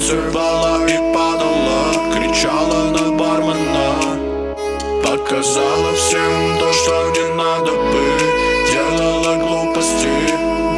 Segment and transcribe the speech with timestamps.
[0.00, 4.16] Танцевала и падала Кричала на бармена.
[5.04, 8.00] Показала всем то, что не надо бы,
[8.72, 10.08] Делала глупости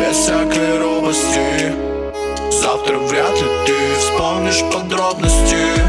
[0.00, 1.72] Без всякой робости.
[2.50, 5.81] Завтра вряд ли ты вспомнишь подробности.